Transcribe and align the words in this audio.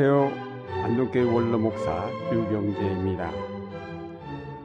안녕하세요. 0.00 0.84
안동교회 0.84 1.24
원로 1.24 1.58
목사 1.58 2.08
유경재입니다. 2.32 3.32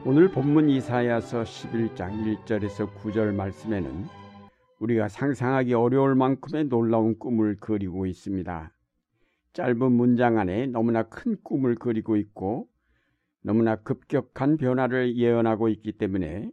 오늘 0.04 0.30
본문 0.30 0.70
이사야서 0.70 1.42
11장 1.42 2.44
1절에서 2.46 2.94
9절 2.94 3.34
말씀에는 3.34 4.04
우리가 4.78 5.08
상상하기 5.08 5.74
어려울 5.74 6.14
만큼의 6.14 6.66
놀라운 6.66 7.18
꿈을 7.18 7.56
그리고 7.58 8.06
있습니다. 8.06 8.72
짧은 9.54 9.90
문장 9.90 10.38
안에 10.38 10.68
너무나 10.68 11.02
큰 11.02 11.36
꿈을 11.42 11.74
그리고 11.74 12.16
있고 12.16 12.68
너무나 13.42 13.74
급격한 13.74 14.56
변화를 14.56 15.16
예언하고 15.16 15.68
있기 15.68 15.98
때문에 15.98 16.48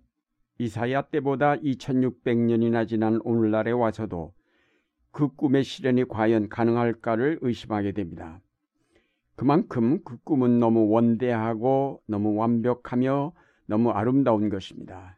이사야 0.57 1.03
때보다 1.03 1.57
2600년이나 1.57 2.87
지난 2.87 3.19
오늘날에 3.23 3.69
와서도 3.69 4.33
그 5.11 5.27
꿈의 5.35 5.65
실현이 5.65 6.05
과연 6.05 6.49
가능할까를 6.49 7.37
의심하게 7.43 7.91
됩니다. 7.91 8.41
그만큼 9.41 10.03
그 10.03 10.17
꿈은 10.23 10.59
너무 10.59 10.87
원대하고 10.89 12.03
너무 12.05 12.35
완벽하며 12.35 13.33
너무 13.65 13.89
아름다운 13.89 14.49
것입니다. 14.49 15.17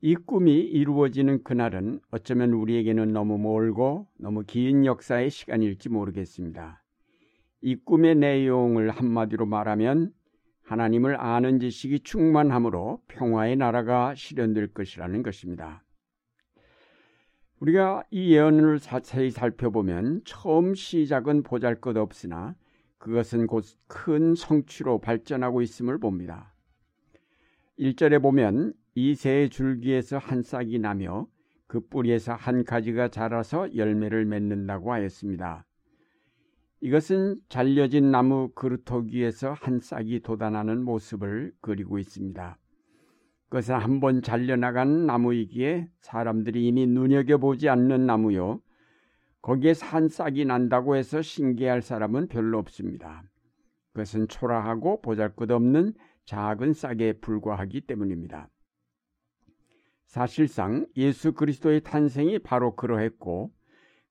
이 0.00 0.14
꿈이 0.14 0.60
이루어지는 0.60 1.42
그날은 1.44 2.00
어쩌면 2.10 2.54
우리에게는 2.54 3.12
너무 3.12 3.36
멀고 3.36 4.06
너무 4.16 4.44
긴 4.46 4.86
역사의 4.86 5.28
시간일지 5.28 5.90
모르겠습니다. 5.90 6.82
이 7.60 7.76
꿈의 7.76 8.14
내용을 8.14 8.88
한마디로 8.88 9.44
말하면 9.44 10.14
하나님을 10.62 11.20
아는 11.20 11.60
지식이 11.60 12.00
충만함으로 12.00 13.02
평화의 13.08 13.56
나라가 13.56 14.14
실현될 14.14 14.68
것이라는 14.72 15.22
것입니다. 15.22 15.84
우리가 17.58 18.04
이 18.10 18.32
예언을 18.32 18.78
자세히 18.78 19.30
살펴보면 19.30 20.22
처음 20.24 20.74
시작은 20.74 21.42
보잘 21.42 21.82
것 21.82 21.98
없으나 21.98 22.54
그것은 23.00 23.46
곧 23.46 23.64
큰 23.88 24.34
성취로 24.34 25.00
발전하고 25.00 25.62
있음을 25.62 25.98
봅니다. 25.98 26.54
1절에 27.78 28.22
보면 28.22 28.74
이새 28.94 29.48
줄기에서 29.48 30.18
한 30.18 30.42
싹이 30.42 30.78
나며 30.78 31.26
그 31.66 31.80
뿌리에서 31.80 32.34
한 32.34 32.64
가지가 32.64 33.08
자라서 33.08 33.74
열매를 33.74 34.26
맺는다고 34.26 34.92
하였습니다. 34.92 35.64
이것은 36.82 37.40
잘려진 37.48 38.10
나무 38.10 38.50
그루터기 38.54 39.18
위에서 39.18 39.52
한 39.54 39.80
싹이 39.80 40.20
돋아나는 40.20 40.82
모습을 40.84 41.52
그리고 41.60 41.98
있습니다. 41.98 42.58
그것은 43.48 43.76
한 43.76 44.00
번 44.00 44.22
잘려나간 44.22 45.06
나무이기에 45.06 45.88
사람들이 46.00 46.66
이미 46.66 46.86
눈여겨보지 46.86 47.68
않는 47.68 48.06
나무요. 48.06 48.60
거기에 49.42 49.74
산 49.74 50.08
싹이 50.08 50.44
난다고 50.44 50.96
해서 50.96 51.22
신기할 51.22 51.82
사람은 51.82 52.28
별로 52.28 52.58
없습니다. 52.58 53.24
그것은 53.92 54.28
초라하고 54.28 55.00
보잘것없는 55.00 55.94
작은 56.24 56.74
싹에 56.74 57.14
불과하기 57.14 57.82
때문입니다. 57.82 58.48
사실상 60.06 60.86
예수 60.96 61.32
그리스도의 61.32 61.82
탄생이 61.82 62.40
바로 62.40 62.74
그러했고 62.74 63.52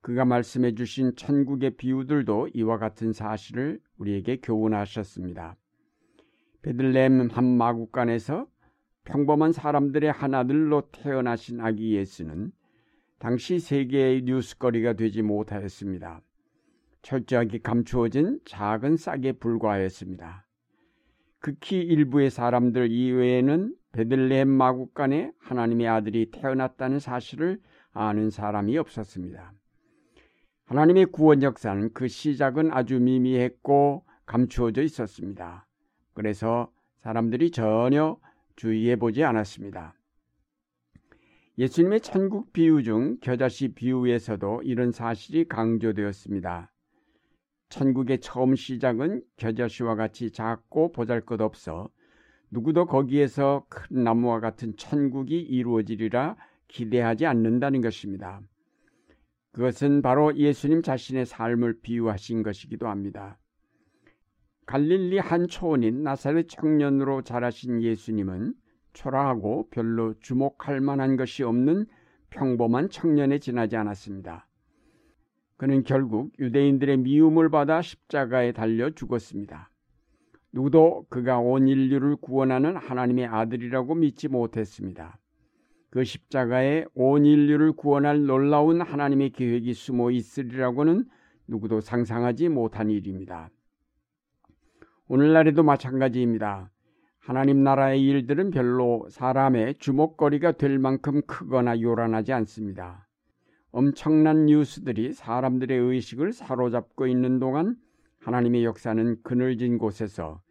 그가 0.02 0.25
말씀해 0.25 0.75
주신 0.75 1.16
천국의 1.16 1.71
비유들도 1.71 2.49
이와 2.53 2.77
같은 2.77 3.11
사실을 3.11 3.80
우리에게 3.97 4.38
교훈하셨습니다. 4.41 5.58
베들레헴 6.61 7.31
한 7.31 7.58
마국간에서 7.58 8.47
평범한 9.03 9.52
사람들의 9.52 10.11
하나들로 10.11 10.89
태어나신 10.91 11.59
아기 11.61 11.95
예수는 11.95 12.52
당시 13.19 13.59
세계의 13.59 14.23
뉴스거리가 14.23 14.93
되지 14.93 15.21
못하였습니다. 15.21 16.21
철저하게 17.02 17.59
감추어진 17.59 18.39
작은 18.45 18.97
싹에 18.97 19.33
불과하였습니다. 19.33 20.45
극히 21.39 21.79
일부의 21.79 22.29
사람들 22.29 22.91
이외에는 22.91 23.75
베들레헴 23.91 24.47
마국간에 24.47 25.31
하나님의 25.39 25.87
아들이 25.87 26.31
태어났다는 26.31 26.99
사실을 26.99 27.59
아는 27.91 28.29
사람이 28.29 28.77
없었습니다. 28.77 29.53
하나님의 30.65 31.08
구원 31.08 31.41
역사는 31.41 31.93
그 31.93 32.08
시작은 32.08 32.71
아주 32.71 32.99
미미했고 32.99 34.05
감추어져 34.25 34.83
있었습니다. 34.83 35.65
그래서 36.13 36.71
사람들이 36.99 37.52
전혀 37.52 38.17
주의해 38.55 38.95
보지 38.97 39.23
않았습니다. 39.23 39.95
예수님의 41.59 41.99
천국 41.99 42.53
비유 42.53 42.83
중 42.83 43.17
겨자씨 43.20 43.73
비유에서도 43.73 44.61
이런 44.64 44.93
사실이 44.93 45.49
강조되었습니다. 45.49 46.71
천국의 47.67 48.21
처음 48.21 48.55
시작은 48.55 49.21
겨자씨와 49.36 49.95
같이 49.95 50.31
작고 50.31 50.93
보잘것없어 50.93 51.89
누구도 52.49 52.86
거기에서 52.86 53.65
큰 53.67 54.05
나무와 54.05 54.39
같은 54.39 54.77
천국이 54.77 55.37
이루어지리라 55.37 56.37
기대하지 56.70 57.25
않는다는 57.25 57.81
것입니다. 57.81 58.39
그것은 59.52 60.02
바로 60.02 60.33
예수님 60.37 60.81
자신의 60.81 61.26
삶을 61.26 61.81
비유하신 61.81 62.41
것이기도 62.41 62.87
합니다. 62.87 63.37
갈릴리 64.65 65.17
한 65.17 65.49
초원인 65.49 66.03
나사렛 66.03 66.47
청년으로 66.47 67.23
자라신 67.23 67.81
예수님은 67.81 68.53
초라하고 68.99 69.70
별로 69.71 70.14
주목할 70.20 70.82
만한 70.82 71.15
것이 71.15 71.43
없는 71.43 71.86
평범한 72.32 72.89
청년에 72.89 73.39
지나지 73.39 73.77
않았습니다. 73.77 74.45
그는 75.55 75.83
결국 75.83 76.33
유대인들의 76.37 76.98
미움을 76.98 77.49
받아 77.49 77.82
십자가에 77.82 78.52
달려 78.52 78.89
죽었습니다. 78.89 79.71
누구도 80.52 81.05
그가 81.09 81.39
온 81.39 81.67
인류를 81.67 82.17
구원하는 82.17 82.76
하나님의 82.76 83.27
아들이라고 83.27 83.95
믿지 83.95 84.27
못했습니다. 84.27 85.17
그 85.89 86.04
십자가에 86.04 86.86
온 86.93 87.26
인류를 87.26 87.73
구원할 87.73 88.26
놀라운 88.26 88.82
하나님의 88.82 89.32
계획이 89.32 89.73
숨어 89.73 90.11
있으리라고는 90.11 91.05
누구도 91.48 91.80
상상하지 91.80 92.49
못한 92.49 92.89
일입니다. 92.89 93.49
오늘날에도 95.08 95.64
마찬가지입니다. 95.64 96.70
하나님 97.19 97.63
나라의 97.63 98.03
일들은 98.03 98.49
별로 98.49 99.05
사람의 99.09 99.75
주목거리가 99.75 100.53
될 100.53 100.80
만큼 100.80 101.21
크거나 101.27 101.81
요란하지 101.81 102.33
않습니다. 102.33 103.07
엄청난 103.71 104.45
뉴스들이 104.47 105.13
사람들의 105.13 105.77
의식을 105.77 106.33
사로잡고 106.33 107.08
있는 107.08 107.39
동안 107.39 107.75
하나님의 108.19 108.65
역사는 108.65 109.21
그늘진 109.21 109.77
곳에서 109.77 110.41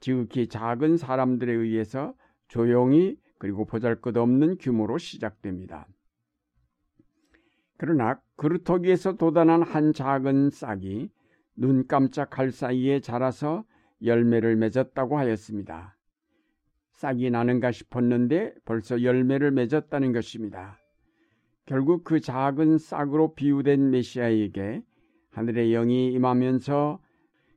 지극히 0.00 0.48
작은 0.48 0.96
사람들에 0.96 1.52
의해서 1.52 2.14
조용히 2.46 3.16
그리고 3.38 3.64
보잘것없는 3.64 4.58
규모로 4.58 4.98
시작됩니다. 4.98 5.88
그러나 7.76 8.20
그루터기에서 8.36 9.16
돋아난 9.16 9.62
한 9.62 9.92
작은 9.92 10.50
싹이 10.50 11.10
눈 11.56 11.86
깜짝할 11.86 12.52
사이에 12.52 13.00
자라서 13.00 13.64
열매를 14.02 14.56
맺었다고 14.56 15.18
하였습니다. 15.18 15.97
싹이 16.98 17.30
나는가 17.30 17.70
싶었는데 17.70 18.54
벌써 18.64 19.04
열매를 19.04 19.52
맺었다는 19.52 20.12
것입니다. 20.12 20.80
결국 21.64 22.02
그 22.02 22.18
작은 22.18 22.78
싹으로 22.78 23.34
비유된 23.34 23.90
메시아에게 23.90 24.82
하늘의 25.30 25.70
영이 25.70 26.12
임하면서 26.14 26.98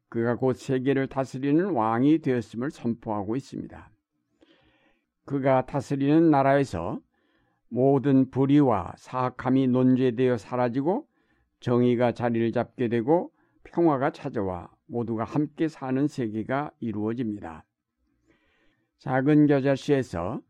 그가 0.10 0.36
곧 0.36 0.54
세계를 0.54 1.08
다스리는 1.08 1.72
왕이 1.72 2.20
되었음을 2.20 2.70
선포하고 2.70 3.36
있습니다. 3.36 3.92
그가 5.26 5.66
다스리는 5.66 6.30
나라에서 6.30 7.00
모든 7.68 8.30
불의와 8.30 8.94
사악함이 8.96 9.70
논제되어 9.70 10.38
사라지고 10.38 11.08
정의가 11.62 12.12
자리를 12.12 12.52
잡게 12.52 12.90
되고 12.90 13.32
평화가 13.64 14.12
찾아와 14.12 14.70
모두가 14.86 15.24
함께 15.24 15.68
사는 15.68 16.08
세계가 16.08 16.74
이루어집니다. 16.80 17.66
작은 19.02 19.48
겨자씨에서 19.48 20.42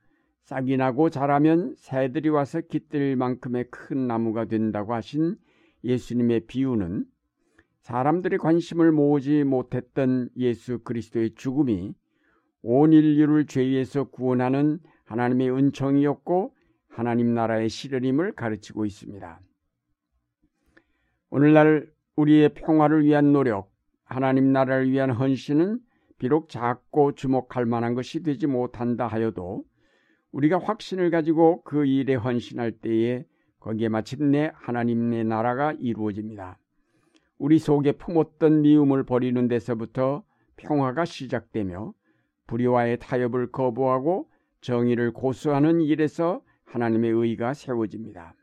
싹이 0.41 0.75
나고 0.75 1.09
자라면 1.09 1.73
새들이 1.77 2.27
와서 2.27 2.59
깃들 2.59 3.15
만큼의 3.15 3.69
큰 3.71 4.07
나무가 4.07 4.43
된다고 4.43 4.93
하신 4.93 5.37
예수님의 5.85 6.47
비유는 6.47 7.05
사람들의 7.79 8.39
관심을 8.39 8.91
모으지 8.91 9.45
못했던 9.45 10.29
예수 10.35 10.79
그리스도의 10.79 11.35
죽음이 11.35 11.93
온 12.61 12.91
인류를 12.91 13.45
죄에서 13.45 14.09
구원하는 14.09 14.79
하나님의 15.05 15.49
은총이었고 15.49 16.53
하나님 16.89 17.33
나라의 17.33 17.69
실현임을 17.69 18.33
가르치고 18.33 18.85
있습니다. 18.85 19.39
오늘날 21.29 21.89
우리의 22.17 22.53
평화를 22.53 23.05
위한 23.05 23.31
노력, 23.31 23.71
하나님 24.03 24.51
나라를 24.51 24.91
위한 24.91 25.09
헌신은 25.09 25.79
비록 26.21 26.49
작고 26.49 27.13
주목할 27.13 27.65
만한 27.65 27.95
것이 27.95 28.21
되지 28.21 28.45
못한다 28.45 29.07
하여도 29.07 29.63
우리가 30.31 30.59
확신을 30.59 31.09
가지고 31.09 31.63
그 31.63 31.87
일에 31.87 32.13
헌신할 32.13 32.73
때에 32.73 33.25
거기에 33.59 33.89
마침내 33.89 34.51
하나님의 34.53 35.23
나라가 35.23 35.71
이루어집니다. 35.71 36.59
우리 37.39 37.57
속에 37.57 37.93
품었던 37.93 38.61
미움을 38.61 39.03
버리는 39.03 39.47
데서부터 39.47 40.23
평화가 40.57 41.05
시작되며 41.05 41.91
불의와의 42.45 42.99
타협을 42.99 43.51
거부하고 43.51 44.29
정의를 44.61 45.13
고수하는 45.13 45.81
일에서 45.81 46.43
하나님의 46.65 47.09
의가 47.09 47.55
세워집니다. 47.55 48.35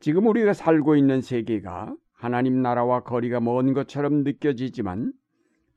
지금 0.00 0.26
우리가 0.26 0.52
살고 0.52 0.96
있는 0.96 1.20
세계가 1.20 1.94
하나님 2.10 2.60
나라와 2.60 3.04
거리가 3.04 3.38
먼 3.38 3.72
것처럼 3.72 4.24
느껴지지만 4.24 5.12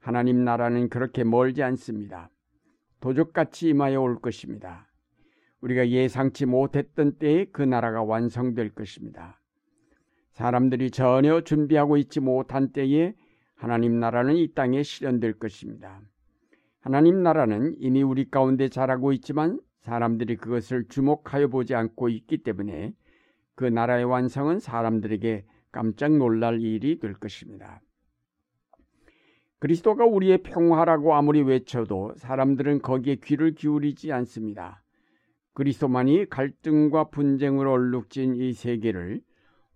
하나님 0.04 0.44
나라는 0.44 0.90
그렇게 0.90 1.24
멀지 1.24 1.64
않습니다. 1.64 2.30
도적같이 3.00 3.70
임하여 3.70 4.02
올 4.02 4.20
것입니다. 4.20 4.92
우리가 5.62 5.88
예상치 5.88 6.46
못했던 6.46 7.14
때에 7.14 7.46
그 7.46 7.62
나라가 7.62 8.04
완성될 8.04 8.76
것입니다. 8.76 9.40
사람들이 10.34 10.92
전혀 10.92 11.40
준비하고 11.40 11.96
있지 11.96 12.20
못한 12.20 12.74
때에 12.74 13.16
하나님 13.56 13.98
나라는 13.98 14.36
이 14.36 14.54
땅에 14.54 14.84
실현될 14.84 15.40
것입니다. 15.40 16.02
하나님 16.82 17.24
나라는 17.24 17.78
이미 17.80 18.04
우리 18.04 18.30
가운데 18.30 18.68
자라고 18.68 19.14
있지만 19.14 19.58
사람들이 19.80 20.36
그것을 20.36 20.90
주목하여 20.90 21.48
보지 21.48 21.76
않고 21.76 22.10
있기 22.10 22.40
때문에 22.40 22.94
그 23.56 23.64
나라의 23.64 24.04
완성은 24.04 24.60
사람들에게 24.60 25.46
깜짝 25.72 26.18
놀랄 26.18 26.60
일이 26.60 27.00
될 27.00 27.14
것입니다. 27.14 27.80
그리스도가 29.64 30.04
우리의 30.04 30.40
평화라고 30.40 31.16
아무리 31.16 31.42
외쳐도 31.42 32.16
사람들은 32.18 32.82
거기에 32.82 33.16
귀를 33.24 33.56
기울이지 33.56 34.12
않습니다. 34.12 34.84
그리스도만이 35.54 36.26
갈등과 36.30 37.06
분쟁으로 37.06 37.72
얼룩진 37.72 38.36
이 38.36 38.52
세계를 38.52 39.22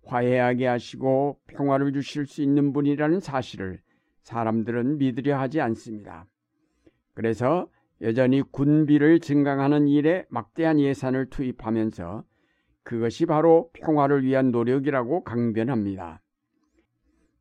화해하게 0.04 0.66
하시고 0.66 1.38
평화를 1.46 1.94
주실 1.94 2.26
수 2.26 2.42
있는 2.42 2.74
분이라는 2.74 3.20
사실을 3.20 3.80
사람들은 4.24 4.98
믿으려 4.98 5.38
하지 5.38 5.62
않습니다. 5.62 6.26
그래서 7.14 7.66
여전히 8.02 8.42
군비를 8.42 9.20
증강하는 9.20 9.88
일에 9.88 10.26
막대한 10.28 10.80
예산을 10.80 11.30
투입하면서 11.30 12.24
그것이 12.82 13.24
바로 13.24 13.70
평화를 13.72 14.22
위한 14.22 14.50
노력이라고 14.50 15.24
강변합니다. 15.24 16.20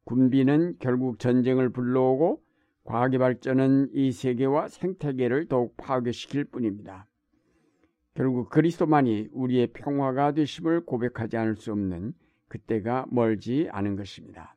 군비는 0.07 0.77
결국 0.79 1.19
전쟁을 1.19 1.69
불러오고 1.69 2.41
과학의 2.85 3.19
발전은 3.19 3.89
이 3.93 4.13
세계와 4.13 4.69
생태계를 4.69 5.47
더욱 5.47 5.75
파괴시킬 5.75 6.45
뿐입니다. 6.45 7.07
결국 8.13 8.49
그리스도만이 8.49 9.29
우리의 9.33 9.67
평화가 9.73 10.31
되심을 10.31 10.85
고백하지 10.85 11.35
않을 11.35 11.57
수 11.57 11.73
없는 11.73 12.13
그때가 12.47 13.05
멀지 13.11 13.67
않은 13.69 13.97
것입니다. 13.97 14.55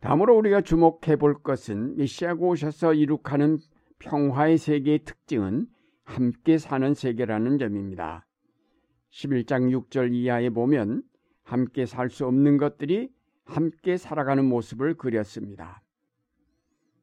다음으로 0.00 0.36
우리가 0.36 0.60
주목해 0.60 1.16
볼 1.16 1.40
것은 1.40 1.96
메시아가 1.96 2.44
오셔서 2.44 2.94
이룩하는 2.94 3.58
평화의 4.00 4.58
세계의 4.58 5.04
특징은 5.04 5.68
함께 6.02 6.58
사는 6.58 6.92
세계라는 6.92 7.58
점입니다. 7.58 8.26
11장 9.12 9.70
6절 9.70 10.12
이하에 10.12 10.50
보면 10.50 11.04
함께 11.44 11.86
살 11.86 12.10
수 12.10 12.26
없는 12.26 12.56
것들이 12.56 13.10
함께 13.44 13.96
살아가는 13.96 14.44
모습을 14.44 14.94
그렸습니다. 14.94 15.82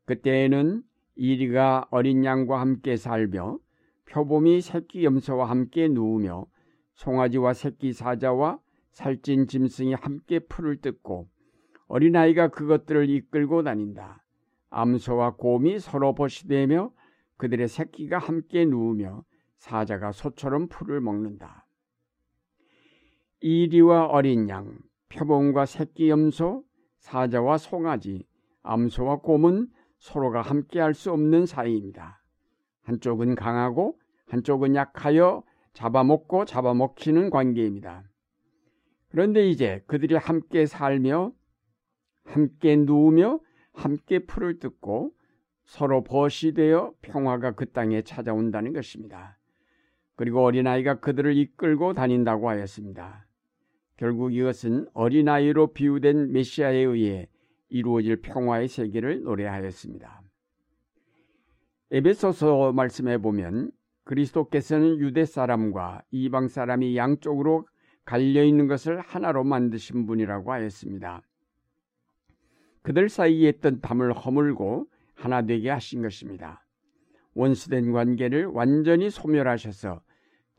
그때에는 0.05 0.83
이리가 1.15 1.87
어린 1.91 2.25
양과 2.25 2.59
함께 2.59 2.97
살며 2.97 3.59
표범이 4.05 4.61
새끼 4.61 5.05
염소와 5.05 5.49
함께 5.49 5.87
누우며 5.87 6.47
송아지와 6.95 7.53
새끼 7.53 7.93
사자와 7.93 8.59
살찐 8.91 9.47
짐승이 9.47 9.93
함께 9.93 10.39
풀을 10.39 10.81
뜯고 10.81 11.29
어린아이가 11.87 12.49
그것들을 12.49 13.09
이끌고 13.09 13.63
다닌다. 13.63 14.25
암소와 14.69 15.35
곰이 15.35 15.79
서로 15.79 16.15
버시되며 16.15 16.91
그들의 17.37 17.67
새끼가 17.67 18.17
함께 18.17 18.65
누우며 18.65 19.23
사자가 19.57 20.11
소처럼 20.11 20.67
풀을 20.67 21.01
먹는다. 21.01 21.65
이리와 23.41 24.05
어린 24.05 24.47
양, 24.49 24.77
표범과 25.09 25.65
새끼 25.65 26.09
염소, 26.09 26.63
사자와 26.99 27.57
송아지, 27.57 28.27
암소와 28.61 29.17
곰은 29.17 29.67
서로가 29.97 30.41
함께할 30.41 30.93
수 30.93 31.11
없는 31.11 31.47
사이입니다. 31.47 32.23
한쪽은 32.83 33.35
강하고 33.35 33.99
한쪽은 34.27 34.75
약하여 34.75 35.43
잡아먹고 35.73 36.45
잡아먹히는 36.45 37.31
관계입니다. 37.31 38.03
그런데 39.09 39.49
이제 39.49 39.83
그들이 39.87 40.15
함께 40.15 40.67
살며 40.67 41.33
함께 42.23 42.75
누우며 42.75 43.39
함께 43.73 44.19
풀을 44.19 44.59
뜯고 44.59 45.13
서로 45.63 46.03
벗이 46.03 46.53
되어 46.55 46.93
평화가 47.01 47.53
그 47.53 47.71
땅에 47.71 48.03
찾아온다는 48.03 48.71
것입니다. 48.73 49.39
그리고 50.15 50.43
어린아이가 50.43 50.99
그들을 50.99 51.35
이끌고 51.35 51.93
다닌다고 51.93 52.49
하였습니다. 52.49 53.25
결국 54.01 54.33
이것은 54.33 54.87
어린아이로 54.95 55.73
비유된 55.73 56.31
메시아에 56.31 56.75
의해 56.75 57.27
이루어질 57.69 58.19
평화의 58.19 58.67
세계를 58.67 59.21
노래하였습니다. 59.21 60.23
에베소서 61.91 62.73
말씀해 62.73 63.19
보면 63.19 63.69
그리스도께서는 64.05 64.97
유대 64.97 65.23
사람과 65.23 66.01
이방 66.09 66.47
사람이 66.47 66.97
양쪽으로 66.97 67.67
갈려 68.03 68.43
있는 68.43 68.65
것을 68.65 68.99
하나로 69.01 69.43
만드신 69.43 70.07
분이라고 70.07 70.51
하였습니다. 70.51 71.21
그들 72.81 73.07
사이에 73.07 73.49
있던 73.49 73.81
담을 73.81 74.13
허물고 74.13 74.87
하나 75.13 75.43
되게 75.43 75.69
하신 75.69 76.01
것입니다. 76.01 76.65
원수된 77.35 77.91
관계를 77.91 78.47
완전히 78.47 79.11
소멸하셔서 79.11 80.01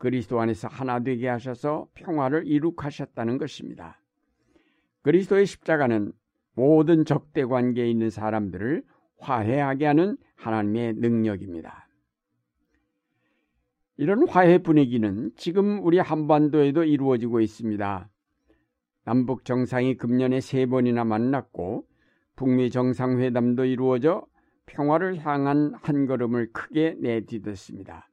그리스도 0.03 0.41
안에서 0.41 0.67
하나 0.67 0.99
되게 0.99 1.29
하셔서 1.29 1.87
평화를 1.93 2.45
이룩하셨다는 2.45 3.37
것입니다. 3.37 4.01
그리스도의 5.01 5.45
십자가는 5.45 6.11
모든 6.55 7.05
적대 7.05 7.45
관계에 7.45 7.89
있는 7.89 8.09
사람들을 8.09 8.83
화해하게 9.19 9.85
하는 9.85 10.17
하나님의 10.35 10.95
능력입니다. 10.95 11.87
이런 13.95 14.27
화해 14.27 14.57
분위기는 14.57 15.31
지금 15.37 15.81
우리 15.81 15.99
한반도에도 15.99 16.83
이루어지고 16.83 17.39
있습니다. 17.39 18.09
남북 19.05 19.45
정상이 19.45 19.95
금년에 19.95 20.41
세 20.41 20.65
번이나 20.65 21.05
만났고 21.05 21.87
북미 22.35 22.69
정상회담도 22.71 23.63
이루어져 23.63 24.27
평화를 24.65 25.25
향한 25.25 25.71
한 25.81 26.07
걸음을 26.07 26.51
크게 26.51 26.97
내디뎠습니다. 27.01 28.12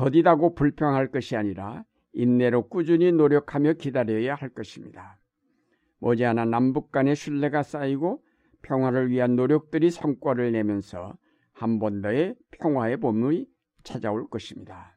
더디다고 0.00 0.54
불평할 0.54 1.08
것이 1.08 1.36
아니라 1.36 1.84
인내로 2.14 2.68
꾸준히 2.68 3.12
노력하며 3.12 3.74
기다려야 3.74 4.34
할 4.34 4.48
것입니다. 4.48 5.18
머지않아 5.98 6.46
남북 6.46 6.90
간의 6.90 7.14
신뢰가 7.14 7.62
쌓이고 7.62 8.24
평화를 8.62 9.10
위한 9.10 9.36
노력들이 9.36 9.90
성과를 9.90 10.52
내면서 10.52 11.18
한 11.52 11.78
번 11.78 12.00
더의 12.00 12.34
평화의 12.52 12.96
봄이 12.96 13.46
찾아올 13.84 14.26
것입니다. 14.30 14.96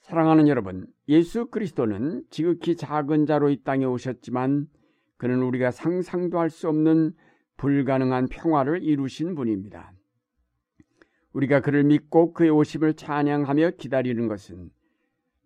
사랑하는 0.00 0.48
여러분, 0.48 0.88
예수 1.06 1.46
그리스도는 1.46 2.24
지극히 2.30 2.74
작은 2.74 3.26
자로 3.26 3.50
이 3.50 3.62
땅에 3.62 3.84
오셨지만 3.84 4.66
그는 5.16 5.42
우리가 5.42 5.70
상상도 5.70 6.40
할 6.40 6.50
수 6.50 6.68
없는 6.68 7.12
불가능한 7.56 8.26
평화를 8.30 8.82
이루신 8.82 9.36
분입니다. 9.36 9.92
우리가 11.32 11.60
그를 11.60 11.84
믿고 11.84 12.32
그의 12.32 12.50
오심을 12.50 12.94
찬양하며 12.94 13.72
기다리는 13.78 14.28
것은 14.28 14.70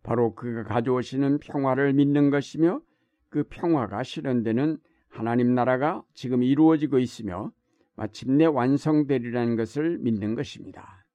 바로 0.03 0.35
그가 0.35 0.65
가져오시는 0.65 1.39
평화를 1.39 1.93
믿는 1.95 2.31
것이며 2.31 2.81
그 3.29 3.45
평화가 3.49 4.03
실현되는 4.03 4.79
하나님 5.09 5.55
나라가 5.55 6.03
지금 6.15 6.43
이루어지고 6.43 6.99
있으며 6.99 7.53
마침내 7.97 8.45
완성되리라는 8.45 9.57
것을 9.57 9.99
믿는 9.99 10.35
것입니다. 10.35 11.07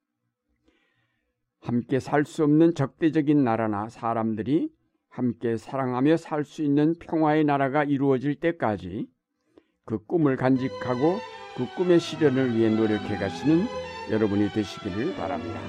함께 1.61 1.99
살 1.99 2.23
수 2.23 2.43
없는 2.43 2.73
적대적인 2.73 3.43
나라나 3.43 3.89
사람들이 3.89 4.69
함께 5.09 5.57
사랑하며 5.57 6.17
살 6.17 6.45
수 6.45 6.63
있는 6.63 6.93
평화의 6.99 7.43
나라가 7.43 7.83
이루어질 7.83 8.35
때까지 8.35 9.07
그 9.83 10.05
꿈을 10.05 10.37
간직하고 10.37 11.17
그 11.57 11.65
꿈의 11.75 11.99
실현을 11.99 12.55
위해 12.55 12.69
노력해 12.69 13.17
가시는 13.17 13.65
여러분이 14.09 14.49
되시기를 14.51 15.15
바랍니다. 15.15 15.59